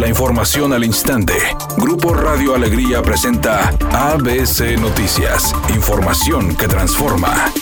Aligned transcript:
La 0.00 0.08
información 0.08 0.72
al 0.72 0.82
instante. 0.82 1.34
Grupo 1.76 2.14
Radio 2.14 2.54
Alegría 2.54 3.02
presenta 3.02 3.68
ABC 3.92 4.80
Noticias. 4.80 5.54
Información 5.74 6.56
que 6.56 6.66
transforma. 6.68 7.52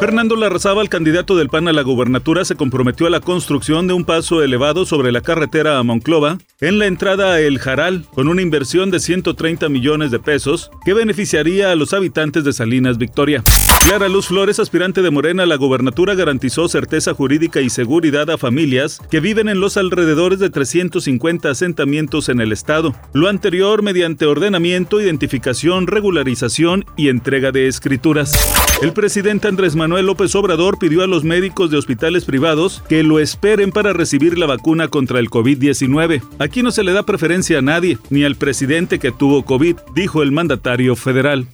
Fernando 0.00 0.34
el 0.82 0.88
candidato 0.88 1.36
del 1.36 1.48
PAN 1.48 1.68
a 1.68 1.72
la 1.72 1.82
gubernatura, 1.82 2.44
se 2.44 2.56
comprometió 2.56 3.06
a 3.06 3.10
la 3.10 3.20
construcción 3.20 3.86
de 3.86 3.94
un 3.94 4.04
paso 4.04 4.42
elevado 4.42 4.84
sobre 4.84 5.12
la 5.12 5.20
carretera 5.20 5.78
a 5.78 5.84
Monclova 5.84 6.38
en 6.64 6.78
la 6.78 6.86
entrada 6.86 7.34
a 7.34 7.40
El 7.40 7.58
Jaral, 7.58 8.06
con 8.14 8.26
una 8.26 8.40
inversión 8.40 8.90
de 8.90 8.98
130 8.98 9.68
millones 9.68 10.10
de 10.10 10.18
pesos 10.18 10.70
que 10.82 10.94
beneficiaría 10.94 11.70
a 11.70 11.74
los 11.74 11.92
habitantes 11.92 12.42
de 12.42 12.54
Salinas 12.54 12.96
Victoria. 12.96 13.44
Clara 13.86 14.08
Luz 14.08 14.28
Flores, 14.28 14.58
aspirante 14.58 15.02
de 15.02 15.10
Morena 15.10 15.44
la 15.44 15.56
gubernatura, 15.56 16.14
garantizó 16.14 16.68
certeza 16.68 17.12
jurídica 17.12 17.60
y 17.60 17.68
seguridad 17.68 18.30
a 18.30 18.38
familias 18.38 18.98
que 19.10 19.20
viven 19.20 19.50
en 19.50 19.60
los 19.60 19.76
alrededores 19.76 20.38
de 20.38 20.48
350 20.48 21.50
asentamientos 21.50 22.30
en 22.30 22.40
el 22.40 22.50
estado. 22.50 22.94
Lo 23.12 23.28
anterior 23.28 23.82
mediante 23.82 24.24
ordenamiento, 24.24 25.02
identificación, 25.02 25.86
regularización 25.86 26.86
y 26.96 27.08
entrega 27.08 27.52
de 27.52 27.68
escrituras. 27.68 28.32
El 28.80 28.94
presidente 28.94 29.48
Andrés 29.48 29.76
Manuel 29.76 30.06
López 30.06 30.34
Obrador 30.34 30.78
pidió 30.78 31.02
a 31.02 31.06
los 31.06 31.22
médicos 31.22 31.70
de 31.70 31.76
hospitales 31.76 32.24
privados 32.24 32.82
que 32.88 33.02
lo 33.02 33.18
esperen 33.18 33.70
para 33.70 33.92
recibir 33.92 34.38
la 34.38 34.46
vacuna 34.46 34.88
contra 34.88 35.20
el 35.20 35.28
COVID-19. 35.28 36.22
Aquí 36.38 36.53
no 36.62 36.70
se 36.70 36.84
le 36.84 36.92
da 36.92 37.04
preferencia 37.04 37.58
a 37.58 37.62
nadie, 37.62 37.98
ni 38.10 38.24
al 38.24 38.36
presidente 38.36 38.98
que 38.98 39.12
tuvo 39.12 39.44
COVID, 39.44 39.76
dijo 39.94 40.22
el 40.22 40.32
mandatario 40.32 40.96
federal. 40.96 41.48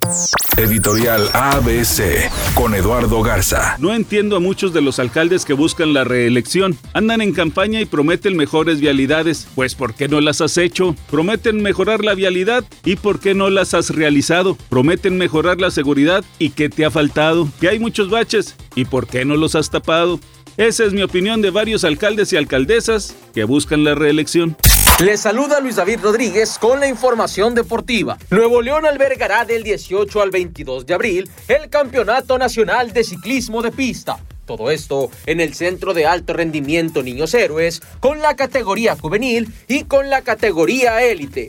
Editorial 0.56 1.30
ABC 1.32 2.30
con 2.54 2.74
Eduardo 2.74 3.22
Garza. 3.22 3.76
No 3.78 3.94
entiendo 3.94 4.36
a 4.36 4.40
muchos 4.40 4.74
de 4.74 4.82
los 4.82 4.98
alcaldes 4.98 5.44
que 5.44 5.54
buscan 5.54 5.94
la 5.94 6.04
reelección. 6.04 6.76
Andan 6.92 7.22
en 7.22 7.32
campaña 7.32 7.80
y 7.80 7.86
prometen 7.86 8.36
mejores 8.36 8.80
vialidades. 8.80 9.48
Pues 9.54 9.74
¿por 9.74 9.94
qué 9.94 10.08
no 10.08 10.20
las 10.20 10.40
has 10.40 10.58
hecho? 10.58 10.94
Prometen 11.10 11.62
mejorar 11.62 12.04
la 12.04 12.14
vialidad 12.14 12.64
y 12.84 12.96
¿por 12.96 13.20
qué 13.20 13.34
no 13.34 13.48
las 13.48 13.72
has 13.72 13.90
realizado? 13.90 14.58
Prometen 14.68 15.16
mejorar 15.16 15.60
la 15.60 15.70
seguridad 15.70 16.24
y 16.38 16.50
¿qué 16.50 16.68
te 16.68 16.84
ha 16.84 16.90
faltado? 16.90 17.48
Que 17.60 17.68
hay 17.68 17.78
muchos 17.78 18.10
baches 18.10 18.56
y 18.74 18.84
¿por 18.84 19.06
qué 19.06 19.24
no 19.24 19.36
los 19.36 19.54
has 19.54 19.70
tapado? 19.70 20.20
Esa 20.56 20.84
es 20.84 20.92
mi 20.92 21.02
opinión 21.02 21.40
de 21.40 21.50
varios 21.50 21.84
alcaldes 21.84 22.32
y 22.32 22.36
alcaldesas 22.36 23.16
que 23.32 23.44
buscan 23.44 23.82
la 23.82 23.94
reelección. 23.94 24.56
Les 25.00 25.18
saluda 25.18 25.60
Luis 25.60 25.76
David 25.76 26.00
Rodríguez 26.02 26.58
con 26.58 26.78
la 26.78 26.86
información 26.86 27.54
deportiva. 27.54 28.18
Nuevo 28.28 28.60
León 28.60 28.84
albergará 28.84 29.46
del 29.46 29.62
18 29.62 30.20
al 30.20 30.30
22 30.30 30.84
de 30.84 30.92
abril 30.92 31.30
el 31.48 31.70
Campeonato 31.70 32.36
Nacional 32.36 32.92
de 32.92 33.02
Ciclismo 33.02 33.62
de 33.62 33.72
Pista. 33.72 34.18
Todo 34.44 34.70
esto 34.70 35.10
en 35.24 35.40
el 35.40 35.54
Centro 35.54 35.94
de 35.94 36.04
Alto 36.04 36.34
Rendimiento 36.34 37.02
Niños 37.02 37.32
Héroes, 37.32 37.80
con 38.00 38.20
la 38.20 38.36
categoría 38.36 38.94
juvenil 38.94 39.50
y 39.68 39.84
con 39.84 40.10
la 40.10 40.20
categoría 40.20 41.02
élite. 41.02 41.48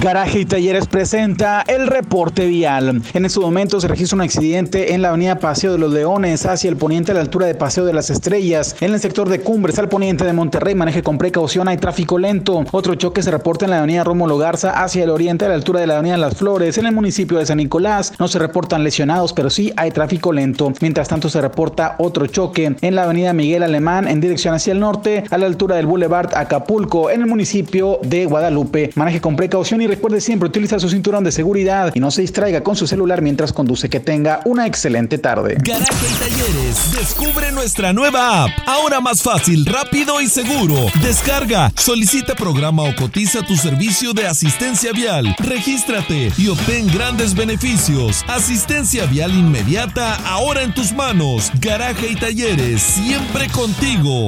Garaje 0.00 0.40
y 0.40 0.44
Talleres 0.44 0.86
presenta 0.86 1.62
el 1.66 1.86
reporte 1.86 2.46
vial. 2.46 3.02
En 3.14 3.24
estos 3.24 3.42
momentos 3.42 3.82
se 3.82 3.88
registra 3.88 4.16
un 4.16 4.20
accidente 4.20 4.92
en 4.92 5.00
la 5.00 5.08
avenida 5.08 5.38
Paseo 5.38 5.72
de 5.72 5.78
los 5.78 5.92
Leones 5.92 6.44
hacia 6.44 6.68
el 6.68 6.76
poniente 6.76 7.12
a 7.12 7.14
la 7.14 7.20
altura 7.20 7.46
de 7.46 7.54
Paseo 7.54 7.84
de 7.84 7.94
las 7.94 8.10
Estrellas. 8.10 8.76
En 8.80 8.92
el 8.92 9.00
sector 9.00 9.28
de 9.28 9.40
Cumbres 9.40 9.78
al 9.78 9.88
poniente 9.88 10.24
de 10.24 10.32
Monterrey 10.32 10.74
maneje 10.74 11.02
con 11.02 11.18
precaución, 11.18 11.68
hay 11.68 11.78
tráfico 11.78 12.18
lento. 12.18 12.64
Otro 12.72 12.94
choque 12.96 13.22
se 13.22 13.30
reporta 13.30 13.64
en 13.64 13.70
la 13.70 13.78
avenida 13.78 14.04
Rómulo 14.04 14.36
Garza 14.36 14.82
hacia 14.82 15.04
el 15.04 15.10
oriente 15.10 15.44
a 15.44 15.48
la 15.48 15.54
altura 15.54 15.80
de 15.80 15.86
la 15.86 15.94
avenida 15.94 16.16
Las 16.18 16.36
Flores. 16.36 16.76
En 16.78 16.86
el 16.86 16.94
municipio 16.94 17.38
de 17.38 17.46
San 17.46 17.58
Nicolás 17.58 18.12
no 18.18 18.28
se 18.28 18.38
reportan 18.38 18.84
lesionados, 18.84 19.32
pero 19.32 19.48
sí 19.48 19.72
hay 19.76 19.90
tráfico 19.90 20.32
lento. 20.32 20.72
Mientras 20.80 21.08
tanto 21.08 21.28
se 21.28 21.40
reporta 21.40 21.96
otro 21.98 22.26
choque 22.26 22.76
en 22.80 22.94
la 22.94 23.04
avenida 23.04 23.32
Miguel 23.32 23.62
Alemán 23.62 24.08
en 24.08 24.20
dirección 24.20 24.54
hacia 24.54 24.72
el 24.72 24.80
norte 24.80 25.24
a 25.30 25.38
la 25.38 25.46
altura 25.46 25.76
del 25.76 25.86
Boulevard 25.86 26.34
Acapulco 26.34 27.10
en 27.10 27.22
el 27.22 27.26
municipio 27.26 27.98
de 28.02 28.26
Guadalupe. 28.26 28.90
Maneje 28.94 29.20
con 29.20 29.36
precaución 29.36 29.80
y 29.84 29.86
recuerde 29.86 30.20
siempre 30.20 30.48
utilizar 30.48 30.80
su 30.80 30.88
cinturón 30.88 31.24
de 31.24 31.32
seguridad 31.32 31.92
y 31.94 32.00
no 32.00 32.10
se 32.10 32.22
distraiga 32.22 32.62
con 32.62 32.76
su 32.76 32.86
celular 32.86 33.22
mientras 33.22 33.52
conduce. 33.52 33.88
Que 33.88 34.00
tenga 34.00 34.40
una 34.44 34.66
excelente 34.66 35.18
tarde. 35.18 35.56
Garaje 35.60 36.06
y 36.10 36.14
Talleres, 36.18 36.92
descubre 36.92 37.52
nuestra 37.52 37.92
nueva 37.92 38.44
app. 38.44 38.50
Ahora 38.66 39.00
más 39.00 39.22
fácil, 39.22 39.66
rápido 39.66 40.20
y 40.20 40.28
seguro. 40.28 40.74
Descarga, 41.02 41.72
solicita 41.76 42.34
programa 42.34 42.82
o 42.82 42.94
cotiza 42.96 43.42
tu 43.42 43.56
servicio 43.56 44.12
de 44.12 44.26
asistencia 44.26 44.92
vial. 44.92 45.34
Regístrate 45.38 46.32
y 46.36 46.48
obtén 46.48 46.86
grandes 46.88 47.34
beneficios. 47.34 48.24
Asistencia 48.26 49.06
vial 49.06 49.32
inmediata 49.32 50.14
ahora 50.26 50.62
en 50.62 50.72
tus 50.72 50.92
manos. 50.92 51.50
Garaje 51.60 52.08
y 52.08 52.16
Talleres, 52.16 52.82
siempre 52.82 53.48
contigo. 53.48 54.26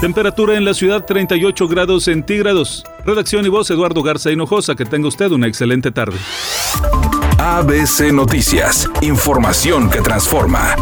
Temperatura 0.00 0.56
en 0.56 0.64
la 0.64 0.74
ciudad 0.74 1.04
38 1.04 1.68
grados 1.68 2.04
centígrados. 2.04 2.84
Redacción 3.04 3.46
y 3.46 3.48
voz 3.48 3.70
Eduardo 3.70 4.02
Garza 4.02 4.30
Hinojosa. 4.30 4.74
Que 4.74 4.84
tenga 4.84 5.08
usted 5.08 5.30
una 5.30 5.46
excelente 5.46 5.90
tarde. 5.90 6.18
ABC 7.38 8.12
Noticias. 8.12 8.88
Información 9.00 9.88
que 9.88 10.02
transforma. 10.02 10.76